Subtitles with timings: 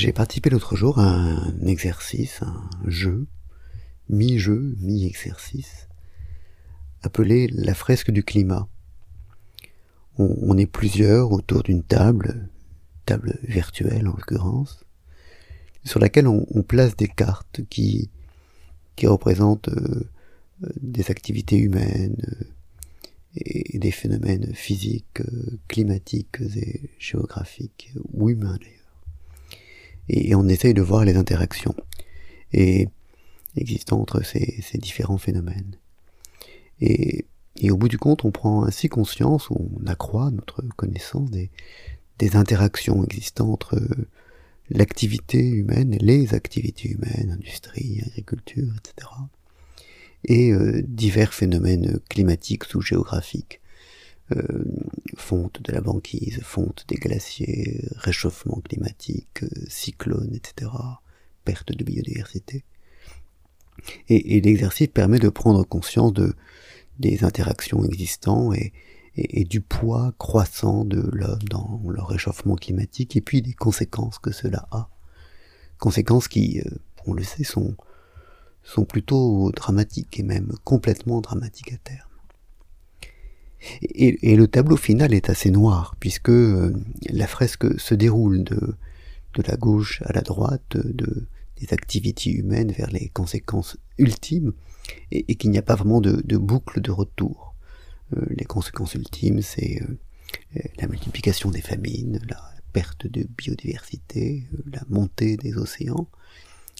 [0.00, 3.26] J'ai participé l'autre jour à un exercice, un jeu,
[4.08, 5.88] mi-jeu, mi-exercice,
[7.02, 8.66] appelé la fresque du climat.
[10.16, 12.48] On, est plusieurs autour d'une table,
[13.04, 14.86] table virtuelle en l'occurrence,
[15.84, 18.08] sur laquelle on, place des cartes qui,
[18.96, 20.08] qui représentent euh,
[20.80, 22.44] des activités humaines euh,
[23.36, 28.79] et des phénomènes physiques, euh, climatiques et géographiques, ou humains d'ailleurs.
[30.12, 31.74] Et, on essaye de voir les interactions
[32.52, 32.88] et
[33.56, 35.76] existant entre ces, différents phénomènes.
[36.80, 37.26] Et,
[37.70, 41.50] au bout du compte, on prend ainsi conscience, on accroît notre connaissance des,
[42.18, 43.80] des interactions existant entre
[44.70, 49.08] l'activité humaine, les activités humaines, industrie, agriculture, etc.,
[50.24, 53.59] et euh, divers phénomènes climatiques ou géographiques.
[54.32, 54.64] Euh,
[55.16, 60.70] fonte de la banquise, fonte des glaciers, réchauffement climatique, cyclone, etc.,
[61.44, 62.64] perte de biodiversité.
[64.08, 66.34] Et, l'exercice permet de prendre conscience de,
[67.00, 68.72] des interactions existantes et,
[69.16, 74.30] et, du poids croissant de l'homme dans le réchauffement climatique et puis des conséquences que
[74.30, 74.88] cela a.
[75.78, 76.70] Conséquences qui, euh,
[77.06, 77.74] on le sait, sont,
[78.62, 82.09] sont plutôt dramatiques et même complètement dramatiques à terme.
[83.82, 86.72] Et, le tableau final est assez noir puisque euh,
[87.08, 88.74] la fresque se déroule de,
[89.34, 91.26] de la gauche à la droite, de,
[91.60, 94.52] des activités humaines vers les conséquences ultimes
[95.12, 97.54] et, qu'il n'y a pas vraiment de, boucle de retour.
[98.16, 104.82] Euh, les conséquences ultimes, c'est euh, la multiplication des famines, la perte de biodiversité, la
[104.88, 106.08] montée des océans.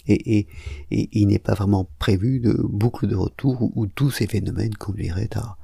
[0.09, 0.47] Et,
[0.91, 5.57] il n'est pas vraiment prévu de boucle de retour où, tous ces phénomènes conduiraient à,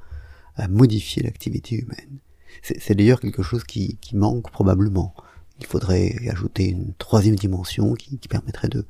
[0.69, 2.19] modifier l'activité humaine.
[2.63, 5.15] C'est d'ailleurs quelque chose qui, manque probablement.
[5.61, 8.87] Il faudrait ajouter une troisième dimension qui, permettrait de,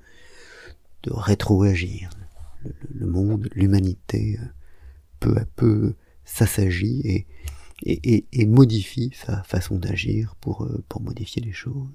[1.02, 2.10] de rétroagir.
[2.94, 4.38] le monde, l'humanité,
[5.20, 5.94] peu à peu
[6.24, 7.26] s'assagit et,
[7.82, 11.88] et, et, modifie sa façon d'agir pour, euh, pour modifier les choses.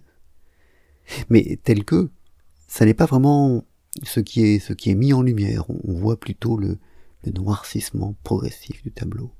[1.30, 2.09] Mais tel que,
[2.68, 3.66] ça n'est pas vraiment
[4.03, 6.78] ce qui est, ce qui est mis en lumière, on, voit plutôt le,
[7.24, 9.32] le, noircissement progressif du tableau.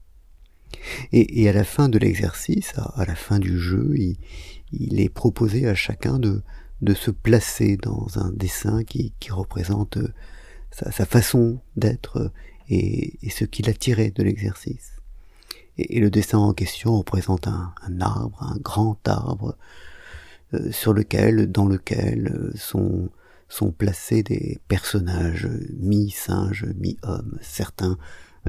[1.12, 4.18] Et, et à la fin de l'exercice, à, la fin du jeu, il,
[4.72, 6.42] il, est proposé à chacun de,
[6.82, 10.14] de se placer dans un dessin qui, qui représente euh,
[10.72, 12.32] sa, sa façon d'être
[12.72, 14.94] et, ce qu'il a tiré de l'exercice.
[15.78, 19.58] Et, le dessin en question représente un, arbre, un grand arbre,
[20.54, 23.10] euh, sur lequel, dans lequel euh, sont,
[23.50, 25.48] sont placés des personnages
[25.80, 27.38] mi-singes, mi-hommes.
[27.42, 27.98] Certains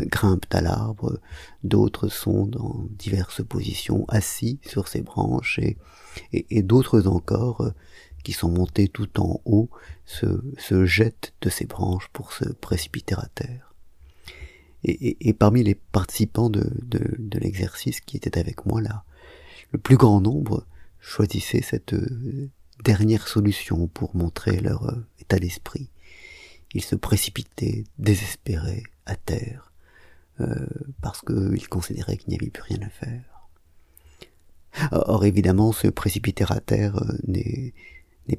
[0.00, 1.20] grimpent à l'arbre,
[1.64, 5.60] d'autres sont dans diverses positions assis sur ces branches,
[6.32, 7.70] et, d'autres encore, euh,
[8.24, 9.68] qui sont montés tout en haut,
[10.04, 13.74] se, jettent de ces branches pour se précipiter à terre.
[14.84, 16.68] Et, parmi les participants de,
[17.38, 19.04] l'exercice qui étaient avec moi là,
[19.70, 20.66] le plus grand nombre
[20.98, 22.50] choisissait cette euh,
[22.84, 25.88] dernière solution pour montrer leur euh, état d'esprit.
[26.74, 29.71] Ils se précipitaient, désespérés, à terre,
[30.42, 30.66] euh,
[31.00, 33.48] parce qu'ils considéraient qu'il n'y avait plus rien à faire.
[34.90, 36.98] Or évidemment, se précipiter à terre
[37.28, 37.74] n'est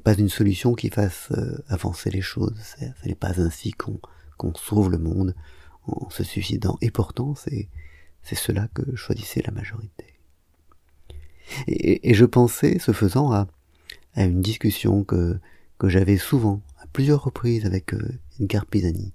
[0.02, 1.30] pas une solution qui fasse
[1.68, 2.58] avancer les choses.
[2.80, 5.34] Ce n'est pas ainsi qu'on sauve le monde
[5.86, 6.78] en se suicidant.
[6.80, 7.68] Et pourtant, c'est,
[8.22, 10.06] cela que choisissait la majorité.
[11.66, 13.46] Et, je pensais, ce faisant, à,
[14.16, 15.38] une discussion que,
[15.78, 19.12] que j'avais souvent, à plusieurs reprises avec euh, Edgar Pisani,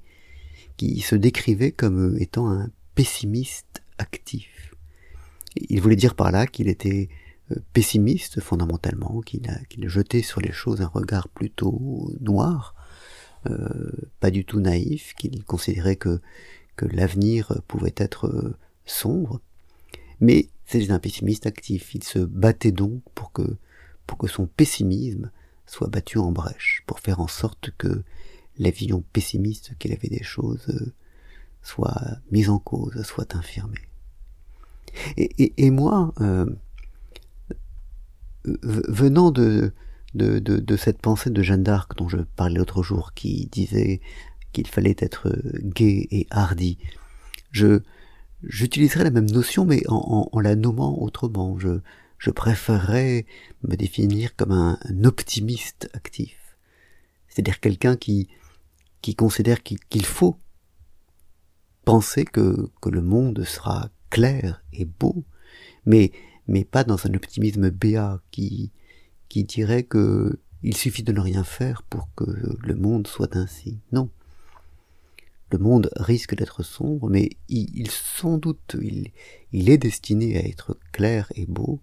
[0.78, 4.75] qui se décrivait comme étant un pessimiste actif.
[5.55, 7.07] Il voulait dire par là qu'il était
[7.49, 9.47] euh, pessimiste fondamentalement, qu'il,
[9.87, 12.75] jetait sur les choses un regard plutôt noir,
[13.49, 13.89] euh,
[14.19, 16.19] pas du tout naïf, qu'il considérait que
[16.81, 19.39] l'avenir pouvait être euh, sombre,
[20.19, 21.95] mais c'était un pessimiste actif.
[21.95, 23.57] Il se battait donc pour que,
[24.27, 25.31] son pessimisme
[25.66, 28.03] soit battu en brèche, pour faire en sorte que
[28.57, 30.91] la vision pessimiste qu'il avait des choses
[31.61, 32.02] soit
[32.32, 33.90] mise en cause, soit infirmée.
[35.17, 36.46] Et, moi, euh,
[38.44, 39.72] venant de,
[40.16, 44.02] de, de, cette pensée de Jeanne d'Arc dont je parlais l'autre jour, qui disait
[44.52, 46.78] qu'il fallait être gai et hardi.
[47.52, 47.82] Je
[48.44, 51.59] j'utiliserai la même notion, mais en, la nommant autrement.
[51.59, 51.82] Je,
[52.17, 53.26] je préférerais
[53.67, 56.38] me définir comme un, optimiste actif,
[57.28, 58.28] c'est-à-dire quelqu'un qui
[59.02, 60.38] qui considère qu'il faut
[61.90, 65.24] penser que, que le monde sera clair et beau,
[65.88, 66.12] mais
[66.47, 68.72] mais pas dans un optimisme béat qui
[69.34, 72.26] dirait que il suffit de ne rien faire pour que
[72.62, 73.80] le monde soit ainsi.
[73.91, 74.12] Non.
[75.52, 81.32] Le monde risque d'être sombre, mais il, sans doute, il, est destiné à être clair
[81.34, 81.80] et beau,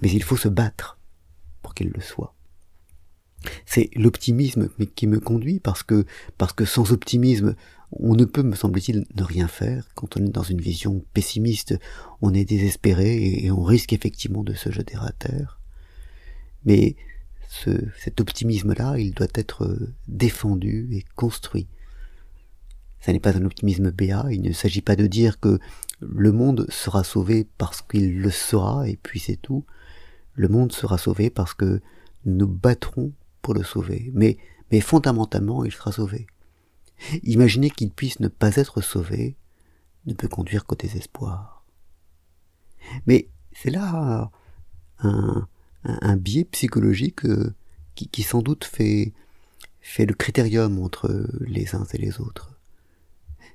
[0.00, 0.98] mais il faut se battre
[1.62, 2.34] pour qu'il le soit.
[3.66, 6.04] C'est l'optimisme qui me conduit parce que
[6.64, 7.54] sans optimisme,
[8.00, 9.88] on ne peut, me semble-t-il, ne rien faire.
[9.94, 11.78] Quand on est dans une vision pessimiste,
[12.22, 15.60] on est désespéré et on risque effectivement de se jeter à terre.
[16.64, 16.96] Mais
[17.48, 21.68] ce, cet optimisme-là, il doit être défendu et construit.
[23.00, 25.58] Ce n'est pas un optimisme béat, il ne s'agit pas de dire que
[26.00, 29.64] le monde sera sauvé parce qu'il le sera et puis c'est tout.
[30.34, 31.80] Le monde sera sauvé parce que
[32.24, 33.12] nous battrons
[33.42, 34.38] pour le sauver, mais,
[34.72, 36.26] mais fondamentalement il sera sauvé.
[37.22, 39.36] Imaginer qu'il puisse ne pas être sauvé
[40.06, 41.64] ne peut conduire qu'au désespoir.
[43.06, 44.30] Mais c'est là
[44.98, 45.46] un,
[46.16, 47.54] biais psychologique euh,
[47.94, 49.12] qui, sans doute fait,
[49.80, 52.58] fait le critérium entre les uns et les autres.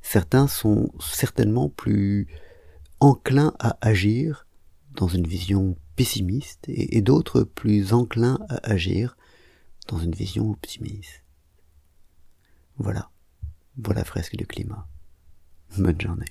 [0.01, 2.27] Certains sont certainement plus
[3.00, 4.45] enclins à agir
[4.95, 9.18] dans une vision pessimiste et, d'autres plus enclins à agir
[9.88, 11.24] dans une vision optimiste.
[12.77, 13.09] Voilà.
[13.81, 14.87] Voilà fresque du climat.
[15.77, 16.25] Bonne journée.